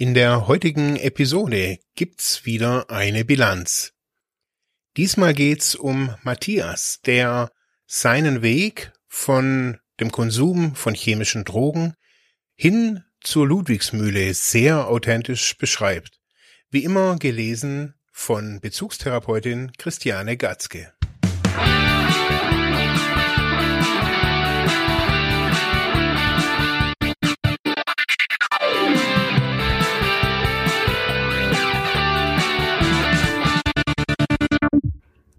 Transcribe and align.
In 0.00 0.14
der 0.14 0.46
heutigen 0.46 0.94
Episode 0.94 1.80
gibt's 1.96 2.46
wieder 2.46 2.88
eine 2.88 3.24
Bilanz. 3.24 3.94
Diesmal 4.96 5.34
geht's 5.34 5.74
um 5.74 6.14
Matthias, 6.22 7.00
der 7.04 7.50
seinen 7.84 8.40
Weg 8.40 8.92
von 9.08 9.80
dem 9.98 10.12
Konsum 10.12 10.76
von 10.76 10.94
chemischen 10.94 11.44
Drogen 11.44 11.94
hin 12.54 13.02
zur 13.20 13.48
Ludwigsmühle 13.48 14.34
sehr 14.34 14.86
authentisch 14.86 15.58
beschreibt. 15.58 16.20
Wie 16.70 16.84
immer 16.84 17.18
gelesen 17.18 17.94
von 18.12 18.60
Bezugstherapeutin 18.60 19.72
Christiane 19.78 20.36
Gatzke. 20.36 20.92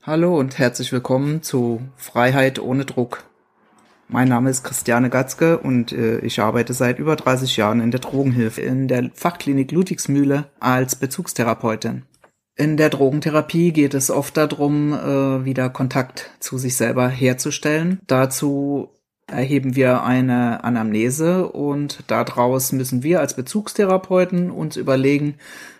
Hallo 0.09 0.39
und 0.39 0.57
herzlich 0.57 0.91
willkommen 0.91 1.43
zu 1.43 1.81
Freiheit 1.95 2.57
ohne 2.57 2.83
Druck. 2.83 3.25
Mein 4.07 4.27
Name 4.27 4.49
ist 4.49 4.63
Christiane 4.63 5.11
Gatzke 5.11 5.59
und 5.59 5.91
äh, 5.91 6.17
ich 6.21 6.39
arbeite 6.39 6.73
seit 6.73 6.97
über 6.97 7.15
30 7.15 7.57
Jahren 7.57 7.79
in 7.79 7.91
der 7.91 7.99
Drogenhilfe 7.99 8.59
in 8.59 8.87
der 8.87 9.11
Fachklinik 9.13 9.71
Ludwigsmühle 9.71 10.45
als 10.59 10.95
Bezugstherapeutin. 10.95 12.05
In 12.55 12.75
der 12.75 12.89
Drogentherapie 12.89 13.71
geht 13.71 13.93
es 13.93 14.09
oft 14.09 14.35
darum, 14.35 14.93
äh, 14.93 15.45
wieder 15.45 15.69
Kontakt 15.69 16.31
zu 16.39 16.57
sich 16.57 16.75
selber 16.75 17.07
herzustellen. 17.07 17.99
Dazu 18.07 18.89
erheben 19.27 19.75
wir 19.75 20.01
eine 20.01 20.63
Anamnese 20.63 21.47
und 21.47 21.99
daraus 22.07 22.71
müssen 22.71 23.03
wir 23.03 23.19
als 23.19 23.35
Bezugstherapeuten 23.35 24.49
uns 24.49 24.75
überlegen, 24.75 25.35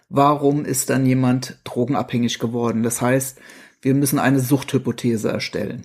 warum 0.07 0.65
ist 0.65 0.91
dann 0.91 1.07
jemand 1.07 1.57
drogenabhängig 1.63 2.37
geworden. 2.37 2.83
Das 2.83 3.01
heißt, 3.01 3.39
wir 3.81 3.93
müssen 3.93 4.19
eine 4.19 4.39
Suchthypothese 4.39 5.29
erstellen. 5.29 5.83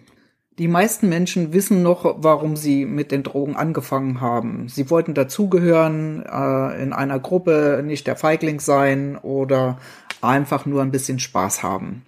Die 0.59 0.69
meisten 0.69 1.09
Menschen 1.09 1.53
wissen 1.53 1.83
noch, 1.83 2.17
warum 2.19 2.55
sie 2.55 2.85
mit 2.85 3.11
den 3.11 3.25
Drogen 3.25 3.57
angefangen 3.57 4.21
haben. 4.21 4.69
Sie 4.69 4.89
wollten 4.89 5.13
dazugehören, 5.13 6.23
äh, 6.25 6.83
in 6.83 6.93
einer 6.93 7.19
Gruppe 7.19 7.83
nicht 7.85 8.07
der 8.07 8.15
Feigling 8.15 8.61
sein 8.61 9.17
oder 9.17 9.79
einfach 10.21 10.65
nur 10.65 10.83
ein 10.83 10.93
bisschen 10.93 11.19
Spaß 11.19 11.65
haben. 11.65 12.05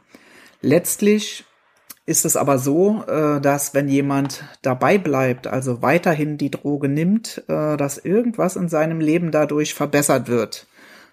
Letztlich 0.61 1.45
ist 2.07 2.25
es 2.25 2.37
aber 2.37 2.59
so, 2.59 3.05
äh, 3.09 3.41
dass 3.41 3.75
wenn 3.75 3.89
jemand 3.89 4.45
dabei 4.63 4.97
bleibt, 4.97 5.49
also 5.49 5.83
weiterhin 5.83 6.39
die 6.39 6.53
Droge 6.53 6.89
nimmt, 6.89 7.43
äh, 7.49 7.77
dass 7.77 7.99
irgendwas 7.99 8.55
in 8.55 8.69
seinem 8.69 9.01
Leben 9.01 9.33
dadurch 9.33 9.75
verbessert 9.75 10.29
wird. 10.29 10.69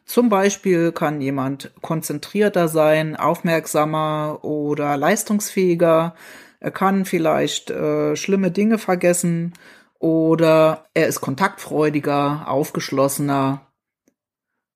Zum 0.06 0.30
Beispiel 0.30 0.92
kann 0.92 1.22
jemand 1.22 1.72
konzentrierter 1.82 2.68
sein, 2.68 3.16
aufmerksamer 3.16 4.40
oder 4.44 4.98
leistungsfähiger. 4.98 6.16
Er 6.60 6.72
kann 6.72 7.06
vielleicht 7.06 7.70
äh, 7.72 8.16
schlimme 8.16 8.52
Dinge 8.52 8.78
vergessen 8.78 9.54
oder 10.00 10.86
er 10.94 11.08
ist 11.08 11.22
kontaktfreudiger, 11.22 12.46
aufgeschlossener, 12.48 13.62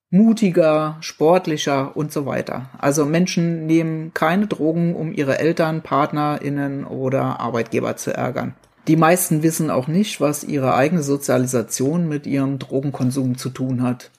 mutiger, 0.10 0.98
sportlicher 1.02 1.96
und 1.98 2.14
so 2.14 2.26
weiter. 2.26 2.70
Also 2.78 3.06
Menschen 3.06 3.66
nehmen 3.66 4.14
keine 4.14 4.48
Drogen, 4.48 4.96
um 4.96 5.12
ihre 5.12 5.40
Eltern, 5.40 5.82
Partnerinnen 5.82 6.86
oder 6.86 7.42
Arbeitgeber 7.42 7.98
zu 7.98 8.14
ärgern. 8.14 8.56
Die 8.88 8.96
meisten 8.96 9.44
wissen 9.44 9.70
auch 9.70 9.90
nicht, 9.90 10.22
was 10.22 10.46
ihre 10.46 10.74
eigene 10.76 11.04
Sozialisation 11.04 12.08
mit 12.08 12.26
ihrem 12.26 12.58
Drogenkonsum 12.58 13.38
zu 13.38 13.50
tun 13.50 13.82
hat. 13.82 14.12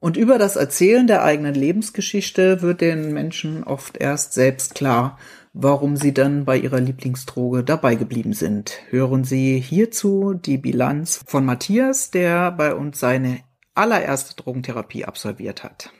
Und 0.00 0.16
über 0.16 0.38
das 0.38 0.56
Erzählen 0.56 1.06
der 1.06 1.22
eigenen 1.22 1.54
Lebensgeschichte 1.54 2.62
wird 2.62 2.80
den 2.80 3.12
Menschen 3.12 3.62
oft 3.64 3.98
erst 3.98 4.32
selbst 4.32 4.74
klar, 4.74 5.18
warum 5.52 5.96
sie 5.96 6.14
dann 6.14 6.46
bei 6.46 6.56
ihrer 6.56 6.80
Lieblingsdroge 6.80 7.62
dabei 7.62 7.96
geblieben 7.96 8.32
sind. 8.32 8.80
Hören 8.88 9.24
Sie 9.24 9.60
hierzu 9.60 10.32
die 10.32 10.56
Bilanz 10.56 11.22
von 11.26 11.44
Matthias, 11.44 12.10
der 12.10 12.50
bei 12.50 12.74
uns 12.74 12.98
seine 12.98 13.40
allererste 13.74 14.42
Drogentherapie 14.42 15.04
absolviert 15.04 15.64
hat. 15.64 15.92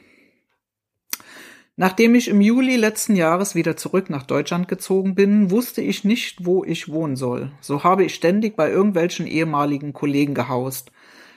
Nachdem 1.77 2.15
ich 2.15 2.28
im 2.28 2.41
Juli 2.41 2.77
letzten 2.77 3.17
Jahres 3.17 3.55
wieder 3.55 3.77
zurück 3.77 4.09
nach 4.09 4.25
Deutschland 4.25 4.67
gezogen 4.69 5.15
bin, 5.15 5.50
wusste 5.50 5.82
ich 5.82 6.05
nicht, 6.05 6.44
wo 6.44 6.65
ich 6.65 6.91
wohnen 6.91 7.17
soll. 7.17 7.53
So 7.61 7.84
habe 7.84 8.05
ich 8.05 8.15
ständig 8.15 8.56
bei 8.56 8.71
irgendwelchen 8.71 9.27
ehemaligen 9.27 9.93
Kollegen 9.93 10.34
gehaust 10.34 10.91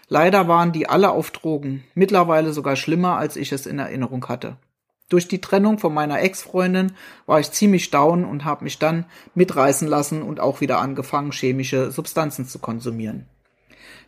Leider 0.07 0.47
waren 0.47 0.71
die 0.71 0.87
alle 0.87 1.11
auf 1.11 1.31
Drogen, 1.31 1.83
mittlerweile 1.95 2.53
sogar 2.53 2.75
schlimmer, 2.75 3.17
als 3.17 3.35
ich 3.35 3.51
es 3.51 3.65
in 3.65 3.79
Erinnerung 3.79 4.27
hatte. 4.27 4.57
Durch 5.09 5.27
die 5.27 5.41
Trennung 5.41 5.79
von 5.79 5.93
meiner 5.93 6.21
Ex-Freundin 6.21 6.93
war 7.25 7.39
ich 7.39 7.51
ziemlich 7.51 7.91
down 7.91 8.25
und 8.25 8.45
habe 8.45 8.63
mich 8.63 8.79
dann 8.79 9.05
mitreißen 9.35 9.87
lassen 9.87 10.21
und 10.21 10.39
auch 10.39 10.61
wieder 10.61 10.79
angefangen, 10.79 11.31
chemische 11.31 11.91
Substanzen 11.91 12.45
zu 12.47 12.59
konsumieren. 12.59 13.27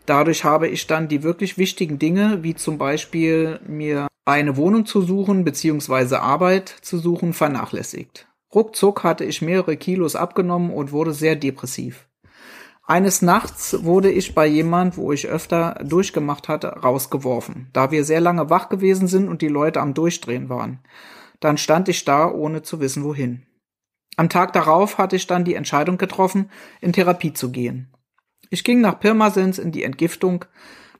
Dadurch 0.05 0.43
habe 0.43 0.67
ich 0.67 0.87
dann 0.87 1.07
die 1.07 1.23
wirklich 1.23 1.57
wichtigen 1.57 1.99
Dinge, 1.99 2.43
wie 2.43 2.55
zum 2.55 2.77
Beispiel 2.77 3.59
mir 3.67 4.07
eine 4.25 4.57
Wohnung 4.57 4.85
zu 4.85 5.01
suchen 5.01 5.43
bzw. 5.43 6.15
Arbeit 6.15 6.69
zu 6.81 6.97
suchen, 6.97 7.33
vernachlässigt. 7.33 8.27
Ruckzuck 8.53 9.03
hatte 9.03 9.25
ich 9.25 9.41
mehrere 9.41 9.77
Kilos 9.77 10.15
abgenommen 10.15 10.71
und 10.71 10.91
wurde 10.91 11.13
sehr 11.13 11.35
depressiv. 11.35 12.07
Eines 12.87 13.23
Nachts 13.23 13.83
wurde 13.83 14.11
ich 14.11 14.35
bei 14.35 14.45
jemand, 14.45 14.95
wo 14.95 15.11
ich 15.11 15.27
öfter 15.27 15.81
durchgemacht 15.83 16.47
hatte, 16.47 16.67
rausgeworfen, 16.67 17.67
da 17.73 17.89
wir 17.89 18.03
sehr 18.03 18.21
lange 18.21 18.51
wach 18.51 18.69
gewesen 18.69 19.07
sind 19.07 19.27
und 19.27 19.41
die 19.41 19.47
Leute 19.47 19.81
am 19.81 19.95
Durchdrehen 19.95 20.49
waren. 20.49 20.79
Dann 21.39 21.57
stand 21.57 21.89
ich 21.89 22.05
da, 22.05 22.29
ohne 22.29 22.61
zu 22.61 22.79
wissen 22.79 23.03
wohin. 23.03 23.47
Am 24.17 24.29
Tag 24.29 24.53
darauf 24.53 24.99
hatte 24.99 25.15
ich 25.15 25.25
dann 25.25 25.45
die 25.45 25.55
Entscheidung 25.55 25.97
getroffen, 25.97 26.51
in 26.79 26.93
Therapie 26.93 27.33
zu 27.33 27.51
gehen. 27.51 27.91
Ich 28.51 28.63
ging 28.63 28.81
nach 28.81 28.99
Pirmasens 28.99 29.57
in 29.57 29.71
die 29.71 29.83
Entgiftung. 29.83 30.45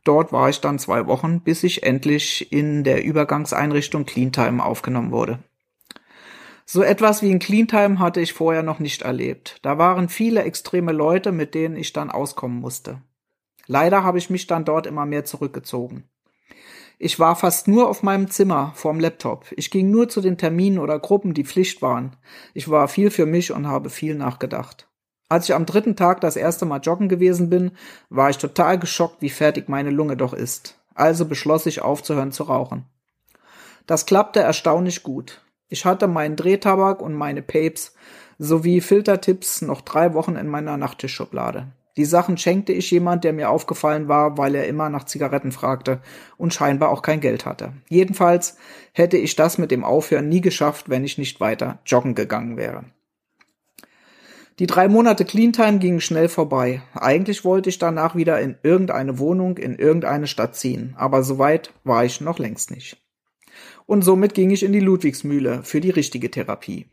Dort 0.03 0.31
war 0.31 0.49
ich 0.49 0.61
dann 0.61 0.79
zwei 0.79 1.05
Wochen, 1.05 1.41
bis 1.41 1.63
ich 1.63 1.83
endlich 1.83 2.51
in 2.51 2.83
der 2.83 3.05
Übergangseinrichtung 3.05 4.05
Cleantime 4.05 4.63
aufgenommen 4.63 5.11
wurde. 5.11 5.39
So 6.67 6.81
etwas 6.81 7.21
wie 7.21 7.31
ein 7.31 7.39
Cleantime 7.39 7.99
hatte 7.99 8.19
ich 8.21 8.33
vorher 8.33 8.63
noch 8.63 8.79
nicht 8.79 9.03
erlebt. 9.03 9.59
Da 9.61 9.77
waren 9.77 10.09
viele 10.09 10.43
extreme 10.43 10.91
Leute, 10.91 11.31
mit 11.31 11.53
denen 11.53 11.75
ich 11.75 11.93
dann 11.93 12.09
auskommen 12.09 12.59
musste. 12.59 13.01
Leider 13.67 14.03
habe 14.03 14.17
ich 14.17 14.31
mich 14.31 14.47
dann 14.47 14.65
dort 14.65 14.87
immer 14.87 15.05
mehr 15.05 15.25
zurückgezogen. 15.25 16.09
Ich 16.97 17.19
war 17.19 17.35
fast 17.35 17.67
nur 17.67 17.87
auf 17.87 18.03
meinem 18.03 18.31
Zimmer 18.31 18.71
vorm 18.75 18.99
Laptop. 18.99 19.45
Ich 19.57 19.69
ging 19.69 19.91
nur 19.91 20.09
zu 20.09 20.21
den 20.21 20.37
Terminen 20.37 20.79
oder 20.79 20.97
Gruppen, 20.97 21.33
die 21.33 21.43
Pflicht 21.43 21.81
waren. 21.81 22.15
Ich 22.53 22.69
war 22.69 22.87
viel 22.87 23.11
für 23.11 23.25
mich 23.27 23.51
und 23.51 23.67
habe 23.67 23.89
viel 23.91 24.15
nachgedacht. 24.15 24.87
Als 25.27 25.49
ich 25.49 25.55
am 25.55 25.65
dritten 25.65 25.95
Tag 25.95 26.21
das 26.21 26.35
erste 26.35 26.65
Mal 26.65 26.79
joggen 26.79 27.09
gewesen 27.09 27.49
bin, 27.49 27.71
war 28.09 28.29
ich 28.29 28.37
total 28.37 28.79
geschockt, 28.79 29.21
wie 29.21 29.29
fertig 29.29 29.69
meine 29.69 29.89
Lunge 29.89 30.17
doch 30.17 30.33
ist. 30.33 30.79
Also 30.93 31.25
beschloss 31.25 31.65
ich 31.65 31.81
aufzuhören 31.81 32.31
zu 32.31 32.43
rauchen. 32.43 32.85
Das 33.85 34.05
klappte 34.05 34.39
erstaunlich 34.39 35.03
gut. 35.03 35.44
Ich 35.67 35.85
hatte 35.85 36.07
meinen 36.07 36.35
Drehtabak 36.35 37.01
und 37.01 37.13
meine 37.13 37.41
Papes 37.41 37.95
sowie 38.37 38.81
Filtertipps 38.81 39.61
noch 39.61 39.81
drei 39.81 40.13
Wochen 40.13 40.35
in 40.35 40.47
meiner 40.47 40.77
Nachttischschublade. 40.77 41.67
Die 41.97 42.05
Sachen 42.05 42.37
schenkte 42.37 42.73
ich 42.73 42.91
jemand, 42.91 43.23
der 43.23 43.31
mir 43.31 43.49
aufgefallen 43.49 44.09
war, 44.09 44.37
weil 44.37 44.53
er 44.55 44.67
immer 44.67 44.89
nach 44.89 45.05
Zigaretten 45.05 45.53
fragte 45.53 46.01
und 46.37 46.53
scheinbar 46.53 46.89
auch 46.89 47.01
kein 47.01 47.21
Geld 47.21 47.45
hatte. 47.45 47.71
Jedenfalls 47.87 48.57
hätte 48.91 49.17
ich 49.17 49.35
das 49.35 49.57
mit 49.57 49.71
dem 49.71 49.85
Aufhören 49.85 50.27
nie 50.27 50.41
geschafft, 50.41 50.89
wenn 50.89 51.05
ich 51.05 51.17
nicht 51.17 51.39
weiter 51.39 51.79
joggen 51.85 52.13
gegangen 52.13 52.57
wäre. 52.57 52.83
Die 54.59 54.67
drei 54.67 54.87
Monate 54.87 55.25
Cleantime 55.25 55.79
gingen 55.79 56.01
schnell 56.01 56.29
vorbei. 56.29 56.81
Eigentlich 56.93 57.43
wollte 57.43 57.69
ich 57.69 57.79
danach 57.79 58.15
wieder 58.15 58.39
in 58.39 58.55
irgendeine 58.61 59.17
Wohnung 59.19 59.57
in 59.57 59.75
irgendeine 59.75 60.27
Stadt 60.27 60.55
ziehen, 60.55 60.93
aber 60.97 61.23
so 61.23 61.39
weit 61.39 61.73
war 61.83 62.05
ich 62.05 62.21
noch 62.21 62.39
längst 62.39 62.71
nicht 62.71 63.04
und 63.85 64.03
somit 64.03 64.33
ging 64.33 64.49
ich 64.51 64.63
in 64.63 64.73
die 64.73 64.79
Ludwigsmühle 64.79 65.63
für 65.63 65.81
die 65.81 65.89
richtige 65.89 66.31
Therapie. 66.31 66.87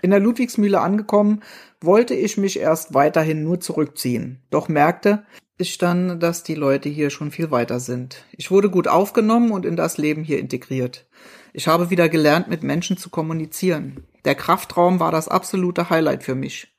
In 0.00 0.10
der 0.10 0.20
Ludwigsmühle 0.20 0.80
angekommen, 0.80 1.42
wollte 1.80 2.14
ich 2.14 2.36
mich 2.36 2.58
erst 2.58 2.94
weiterhin 2.94 3.44
nur 3.44 3.60
zurückziehen, 3.60 4.42
doch 4.50 4.68
merkte 4.68 5.24
ich 5.58 5.78
dann, 5.78 6.18
dass 6.18 6.42
die 6.42 6.54
Leute 6.54 6.88
hier 6.88 7.10
schon 7.10 7.30
viel 7.30 7.50
weiter 7.50 7.78
sind. 7.78 8.24
Ich 8.32 8.50
wurde 8.50 8.70
gut 8.70 8.88
aufgenommen 8.88 9.52
und 9.52 9.64
in 9.64 9.76
das 9.76 9.98
Leben 9.98 10.24
hier 10.24 10.38
integriert. 10.38 11.06
Ich 11.52 11.68
habe 11.68 11.90
wieder 11.90 12.08
gelernt, 12.08 12.48
mit 12.48 12.62
Menschen 12.62 12.96
zu 12.96 13.10
kommunizieren. 13.10 14.04
Der 14.24 14.34
Kraftraum 14.34 15.00
war 15.00 15.12
das 15.12 15.28
absolute 15.28 15.90
Highlight 15.90 16.22
für 16.22 16.34
mich. 16.34 16.74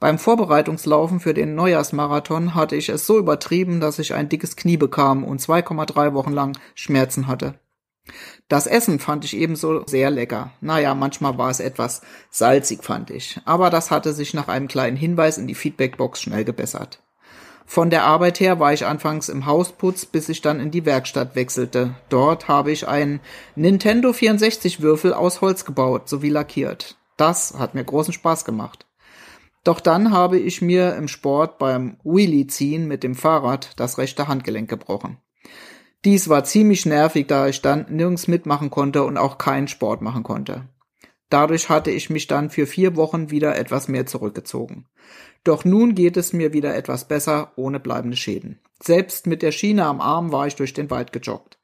Beim 0.00 0.18
Vorbereitungslaufen 0.18 1.20
für 1.20 1.34
den 1.34 1.54
Neujahrsmarathon 1.54 2.54
hatte 2.54 2.76
ich 2.76 2.88
es 2.88 3.06
so 3.06 3.18
übertrieben, 3.18 3.80
dass 3.80 3.98
ich 3.98 4.12
ein 4.12 4.28
dickes 4.28 4.56
Knie 4.56 4.76
bekam 4.76 5.24
und 5.24 5.40
2,3 5.40 6.12
Wochen 6.12 6.32
lang 6.32 6.58
Schmerzen 6.74 7.26
hatte. 7.28 7.58
Das 8.48 8.66
Essen 8.66 8.98
fand 8.98 9.24
ich 9.24 9.36
ebenso 9.36 9.86
sehr 9.86 10.10
lecker. 10.10 10.52
Naja, 10.60 10.94
manchmal 10.94 11.36
war 11.38 11.50
es 11.50 11.60
etwas 11.60 12.02
salzig, 12.30 12.84
fand 12.84 13.10
ich. 13.10 13.40
Aber 13.44 13.70
das 13.70 13.90
hatte 13.90 14.12
sich 14.12 14.34
nach 14.34 14.48
einem 14.48 14.68
kleinen 14.68 14.96
Hinweis 14.96 15.38
in 15.38 15.46
die 15.46 15.54
Feedbackbox 15.54 16.22
schnell 16.22 16.44
gebessert. 16.44 17.02
Von 17.68 17.90
der 17.90 18.04
Arbeit 18.04 18.38
her 18.38 18.60
war 18.60 18.72
ich 18.72 18.86
anfangs 18.86 19.28
im 19.28 19.44
Hausputz, 19.44 20.06
bis 20.06 20.28
ich 20.28 20.40
dann 20.40 20.60
in 20.60 20.70
die 20.70 20.86
Werkstatt 20.86 21.34
wechselte. 21.34 21.96
Dort 22.08 22.46
habe 22.46 22.70
ich 22.70 22.86
einen 22.86 23.20
Nintendo 23.56 24.12
64 24.12 24.80
Würfel 24.82 25.12
aus 25.12 25.40
Holz 25.40 25.64
gebaut 25.64 26.08
sowie 26.08 26.28
lackiert. 26.28 26.96
Das 27.16 27.54
hat 27.58 27.74
mir 27.74 27.82
großen 27.82 28.12
Spaß 28.12 28.44
gemacht. 28.44 28.86
Doch 29.64 29.80
dann 29.80 30.12
habe 30.12 30.38
ich 30.38 30.62
mir 30.62 30.94
im 30.94 31.08
Sport 31.08 31.58
beim 31.58 31.96
Wheelie 32.04 32.46
ziehen 32.46 32.86
mit 32.86 33.02
dem 33.02 33.16
Fahrrad 33.16 33.72
das 33.80 33.98
rechte 33.98 34.28
Handgelenk 34.28 34.70
gebrochen. 34.70 35.18
Dies 36.06 36.28
war 36.28 36.44
ziemlich 36.44 36.86
nervig, 36.86 37.26
da 37.26 37.48
ich 37.48 37.62
dann 37.62 37.86
nirgends 37.90 38.28
mitmachen 38.28 38.70
konnte 38.70 39.02
und 39.02 39.18
auch 39.18 39.38
keinen 39.38 39.66
Sport 39.66 40.02
machen 40.02 40.22
konnte. 40.22 40.68
Dadurch 41.30 41.68
hatte 41.68 41.90
ich 41.90 42.10
mich 42.10 42.28
dann 42.28 42.48
für 42.48 42.68
vier 42.68 42.94
Wochen 42.94 43.32
wieder 43.32 43.58
etwas 43.58 43.88
mehr 43.88 44.06
zurückgezogen. 44.06 44.86
Doch 45.42 45.64
nun 45.64 45.96
geht 45.96 46.16
es 46.16 46.32
mir 46.32 46.52
wieder 46.52 46.76
etwas 46.76 47.08
besser, 47.08 47.50
ohne 47.56 47.80
bleibende 47.80 48.16
Schäden. 48.16 48.60
Selbst 48.80 49.26
mit 49.26 49.42
der 49.42 49.50
Schiene 49.50 49.84
am 49.84 50.00
Arm 50.00 50.30
war 50.30 50.46
ich 50.46 50.54
durch 50.54 50.72
den 50.72 50.90
Wald 50.90 51.12
gejoggt. 51.12 51.58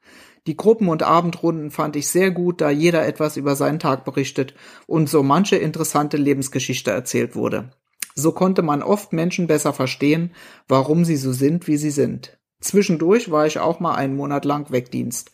Die 0.45 0.57
Gruppen- 0.57 0.89
und 0.89 1.03
Abendrunden 1.03 1.71
fand 1.71 1.95
ich 1.95 2.09
sehr 2.09 2.29
gut, 2.31 2.59
da 2.59 2.69
jeder 2.69 3.07
etwas 3.07 3.37
über 3.37 3.55
seinen 3.55 3.79
Tag 3.79 4.03
berichtet 4.03 4.55
und 4.87 5.07
so 5.07 5.23
manche 5.23 5.55
interessante 5.55 6.17
Lebensgeschichte 6.17 6.91
erzählt 6.91 7.37
wurde. 7.37 7.71
So 8.13 8.33
konnte 8.33 8.61
man 8.61 8.83
oft 8.83 9.13
Menschen 9.13 9.47
besser 9.47 9.71
verstehen, 9.71 10.33
warum 10.67 11.05
sie 11.05 11.15
so 11.15 11.31
sind, 11.31 11.65
wie 11.67 11.77
sie 11.77 11.91
sind. 11.91 12.37
Zwischendurch 12.63 13.29
war 13.29 13.45
ich 13.45 13.59
auch 13.59 13.79
mal 13.79 13.95
einen 13.95 14.15
Monat 14.15 14.45
lang 14.45 14.71
Wegdienst. 14.71 15.31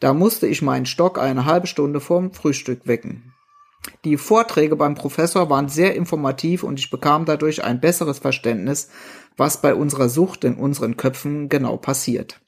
Da 0.00 0.14
musste 0.14 0.46
ich 0.46 0.62
meinen 0.62 0.86
Stock 0.86 1.18
eine 1.18 1.44
halbe 1.44 1.66
Stunde 1.66 2.00
vorm 2.00 2.32
Frühstück 2.32 2.86
wecken. 2.86 3.34
Die 4.04 4.16
Vorträge 4.16 4.76
beim 4.76 4.94
Professor 4.94 5.50
waren 5.50 5.68
sehr 5.68 5.94
informativ 5.94 6.62
und 6.62 6.78
ich 6.78 6.90
bekam 6.90 7.24
dadurch 7.24 7.62
ein 7.62 7.80
besseres 7.80 8.20
Verständnis, 8.20 8.88
was 9.36 9.60
bei 9.60 9.74
unserer 9.74 10.08
Sucht 10.08 10.44
in 10.44 10.54
unseren 10.54 10.96
Köpfen 10.96 11.48
genau 11.48 11.76
passiert. 11.76 12.40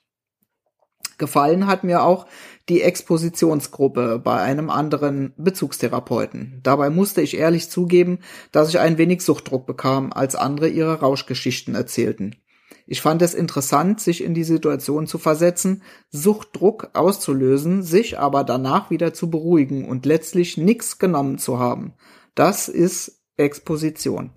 Gefallen 1.18 1.66
hat 1.66 1.84
mir 1.84 2.02
auch 2.02 2.26
die 2.68 2.82
Expositionsgruppe 2.82 4.18
bei 4.18 4.40
einem 4.40 4.70
anderen 4.70 5.34
Bezugstherapeuten. 5.36 6.60
Dabei 6.62 6.90
musste 6.90 7.20
ich 7.20 7.36
ehrlich 7.36 7.70
zugeben, 7.70 8.20
dass 8.52 8.70
ich 8.70 8.78
ein 8.78 8.96
wenig 8.98 9.22
Suchtdruck 9.22 9.66
bekam, 9.66 10.12
als 10.12 10.34
andere 10.34 10.68
ihre 10.68 11.00
Rauschgeschichten 11.00 11.74
erzählten. 11.74 12.36
Ich 12.86 13.00
fand 13.00 13.22
es 13.22 13.34
interessant, 13.34 14.00
sich 14.00 14.22
in 14.22 14.34
die 14.34 14.44
Situation 14.44 15.06
zu 15.06 15.18
versetzen, 15.18 15.82
Suchtdruck 16.10 16.90
auszulösen, 16.92 17.82
sich 17.82 18.18
aber 18.18 18.44
danach 18.44 18.90
wieder 18.90 19.14
zu 19.14 19.30
beruhigen 19.30 19.88
und 19.88 20.04
letztlich 20.04 20.58
nichts 20.58 20.98
genommen 20.98 21.38
zu 21.38 21.58
haben. 21.58 21.94
Das 22.34 22.68
ist 22.68 23.22
Exposition. 23.36 24.30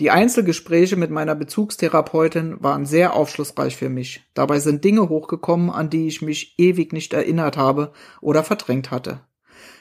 Die 0.00 0.10
Einzelgespräche 0.10 0.96
mit 0.96 1.10
meiner 1.10 1.36
Bezugstherapeutin 1.36 2.56
waren 2.60 2.86
sehr 2.86 3.14
aufschlussreich 3.14 3.76
für 3.76 3.88
mich. 3.88 4.24
Dabei 4.34 4.58
sind 4.58 4.82
Dinge 4.82 5.08
hochgekommen, 5.08 5.70
an 5.70 5.90
die 5.90 6.08
ich 6.08 6.22
mich 6.22 6.58
ewig 6.58 6.92
nicht 6.92 7.12
erinnert 7.12 7.56
habe 7.56 7.92
oder 8.20 8.42
verdrängt 8.42 8.90
hatte. 8.90 9.20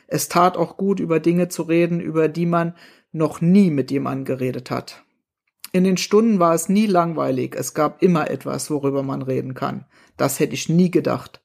Es 0.08 0.30
tat 0.30 0.58
auch 0.58 0.78
gut, 0.78 1.00
über 1.00 1.20
Dinge 1.20 1.48
zu 1.48 1.64
reden, 1.64 2.02
über 2.02 2.28
die 2.28 2.46
man 2.46 2.76
noch 3.12 3.42
nie 3.42 3.72
mit 3.72 3.90
jemandem 3.90 4.26
geredet 4.26 4.70
hat. 4.70 5.04
In 5.74 5.84
den 5.86 5.98
Stunden 5.98 6.40
war 6.40 6.54
es 6.54 6.68
nie 6.68 6.86
langweilig, 6.86 7.56
es 7.58 7.74
gab 7.74 8.04
immer 8.04 8.30
etwas, 8.30 8.70
worüber 8.70 9.04
man 9.04 9.22
reden 9.22 9.54
kann. 9.54 9.86
Das 10.18 10.40
hätte 10.40 10.54
ich 10.54 10.68
nie 10.68 10.92
gedacht. 10.92 11.42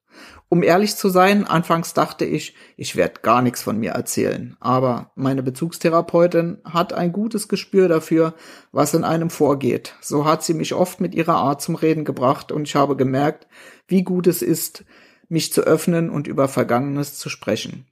Um 0.48 0.62
ehrlich 0.62 0.96
zu 0.96 1.08
sein, 1.08 1.44
anfangs 1.44 1.92
dachte 1.92 2.24
ich, 2.24 2.54
ich 2.76 2.96
werde 2.96 3.20
gar 3.22 3.42
nichts 3.42 3.62
von 3.62 3.78
mir 3.78 3.92
erzählen. 3.92 4.56
Aber 4.60 5.10
meine 5.14 5.42
Bezugstherapeutin 5.42 6.58
hat 6.64 6.92
ein 6.92 7.12
gutes 7.12 7.48
Gespür 7.48 7.88
dafür, 7.88 8.34
was 8.72 8.94
in 8.94 9.04
einem 9.04 9.30
vorgeht. 9.30 9.94
So 10.00 10.24
hat 10.24 10.44
sie 10.44 10.54
mich 10.54 10.74
oft 10.74 11.00
mit 11.00 11.14
ihrer 11.14 11.34
Art 11.34 11.62
zum 11.62 11.74
Reden 11.74 12.04
gebracht 12.04 12.52
und 12.52 12.68
ich 12.68 12.76
habe 12.76 12.96
gemerkt, 12.96 13.46
wie 13.88 14.02
gut 14.02 14.26
es 14.26 14.42
ist, 14.42 14.84
mich 15.28 15.52
zu 15.52 15.62
öffnen 15.62 16.10
und 16.10 16.28
über 16.28 16.48
Vergangenes 16.48 17.18
zu 17.18 17.28
sprechen. 17.28 17.86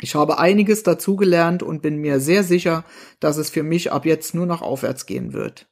Ich 0.00 0.14
habe 0.14 0.38
einiges 0.38 0.82
dazugelernt 0.82 1.62
und 1.62 1.82
bin 1.82 1.96
mir 1.98 2.18
sehr 2.18 2.42
sicher, 2.42 2.84
dass 3.20 3.36
es 3.36 3.50
für 3.50 3.62
mich 3.62 3.92
ab 3.92 4.06
jetzt 4.06 4.34
nur 4.34 4.46
noch 4.46 4.62
aufwärts 4.62 5.06
gehen 5.06 5.32
wird. 5.32 5.68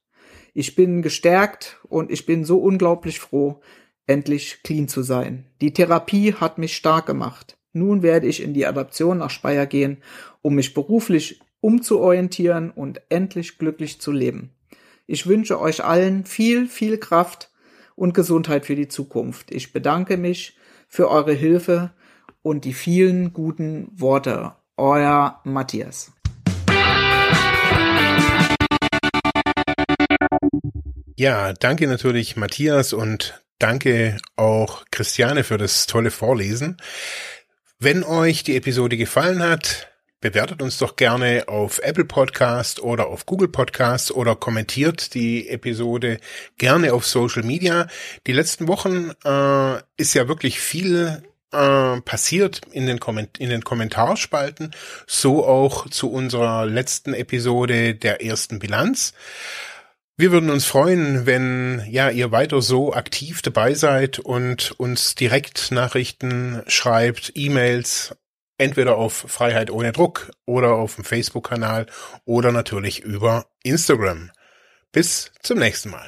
Ich 0.52 0.75
bin 0.75 1.02
gestärkt 1.02 1.81
und 1.88 2.11
ich 2.11 2.26
bin 2.26 2.44
so 2.44 2.58
unglaublich 2.58 3.20
froh, 3.20 3.61
endlich 4.06 4.62
clean 4.62 4.88
zu 4.88 5.02
sein. 5.02 5.46
Die 5.61 5.72
Therapie 5.72 6.34
hat 6.34 6.58
mich 6.58 6.76
stark 6.76 7.06
gemacht. 7.06 7.56
Nun 7.72 8.02
werde 8.02 8.26
ich 8.26 8.43
in 8.43 8.52
die 8.52 8.67
Adaption 8.67 9.19
nach 9.19 9.31
Speyer 9.31 9.67
gehen, 9.67 10.02
um 10.43 10.56
mich 10.56 10.75
beruflich 10.75 11.40
umzuorientieren 11.61 12.70
und 12.70 13.00
endlich 13.11 13.58
glücklich 13.58 14.00
zu 14.00 14.11
leben. 14.11 14.50
Ich 15.06 15.26
wünsche 15.26 15.61
euch 15.61 15.84
allen 15.84 16.25
viel, 16.25 16.66
viel 16.66 16.99
Kraft 16.99 17.50
und 17.94 18.14
Gesundheit 18.14 18.66
für 18.66 18.76
die 18.76 18.88
Zukunft. 18.88 19.52
Ich 19.52 19.73
bedanke 19.73 20.16
mich 20.16 20.56
für 20.88 21.08
eure 21.08 21.32
Hilfe 21.32 21.93
und 22.42 22.64
die 22.64 22.72
vielen 22.72 23.32
guten 23.32 23.88
Worte. 23.94 24.52
Euer 24.76 25.40
Matthias. 25.44 26.12
Ja, 31.16 31.52
danke 31.52 31.87
natürlich 31.87 32.37
Matthias 32.37 32.94
und 32.94 33.42
danke 33.58 34.16
auch 34.37 34.84
Christiane 34.90 35.44
für 35.44 35.58
das 35.58 35.87
tolle 35.87 36.10
Vorlesen. 36.10 36.78
Wenn 37.78 38.04
euch 38.04 38.42
die 38.42 38.56
Episode 38.56 38.96
gefallen 38.96 39.42
hat, 39.42 39.90
bewertet 40.20 40.62
uns 40.62 40.78
doch 40.78 40.96
gerne 40.96 41.44
auf 41.46 41.78
Apple 41.81 42.04
Podcast 42.04 42.81
oder 42.81 43.08
auf 43.08 43.26
Google 43.26 43.48
Podcast 43.48 44.12
oder 44.12 44.37
kommentiert 44.37 45.14
die 45.14 45.48
Episode 45.48 46.20
gerne 46.58 46.92
auf 46.92 47.06
Social 47.06 47.42
Media. 47.42 47.87
Die 48.26 48.32
letzten 48.32 48.69
Wochen 48.69 49.12
äh, 49.25 49.82
ist 49.96 50.14
ja 50.14 50.28
wirklich 50.28 50.60
viel 50.60 51.22
äh, 51.52 52.00
passiert 52.02 52.61
in 52.73 52.87
den, 52.87 53.00
in 53.38 53.50
den 53.50 53.64
Kommentarspalten, 53.64 54.75
so 55.06 55.47
auch 55.47 55.88
zu 55.88 56.11
unserer 56.11 56.67
letzten 56.67 57.14
Episode 57.14 57.94
der 57.94 58.25
ersten 58.25 58.58
Bilanz. 58.58 59.12
Wir 60.17 60.32
würden 60.32 60.50
uns 60.50 60.67
freuen, 60.67 61.25
wenn 61.25 61.82
ja 61.88 62.11
ihr 62.11 62.31
weiter 62.31 62.61
so 62.61 62.93
aktiv 62.93 63.41
dabei 63.41 63.73
seid 63.73 64.19
und 64.19 64.73
uns 64.73 65.14
direkt 65.14 65.70
Nachrichten 65.70 66.62
schreibt, 66.67 67.32
E-Mails, 67.35 68.14
entweder 68.58 68.97
auf 68.97 69.14
Freiheit 69.14 69.70
ohne 69.70 69.93
Druck 69.93 70.31
oder 70.44 70.75
auf 70.75 70.97
dem 70.97 71.05
Facebook-Kanal 71.05 71.87
oder 72.26 72.52
natürlich 72.52 73.00
über 73.00 73.47
Instagram. 73.62 74.31
Bis 74.93 75.32
zum 75.43 75.58
nächsten 75.58 75.88
Mal. 75.88 76.05